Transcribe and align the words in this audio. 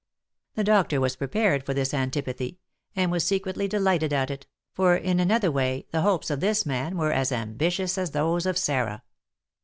The 0.55 0.63
doctor 0.63 0.99
was 0.99 1.15
prepared 1.15 1.63
for 1.63 1.75
this 1.75 1.93
antipathy, 1.93 2.57
and 2.95 3.11
was 3.11 3.23
secretly 3.23 3.67
delighted 3.67 4.11
at 4.11 4.31
it, 4.31 4.47
for, 4.73 4.95
in 4.95 5.19
another 5.19 5.51
way, 5.51 5.85
the 5.91 6.01
hopes 6.01 6.31
of 6.31 6.39
this 6.39 6.65
man 6.65 6.97
were 6.97 7.11
as 7.11 7.31
ambitious 7.31 7.99
as 7.99 8.09
those 8.09 8.47
of 8.47 8.57
Sarah. 8.57 9.03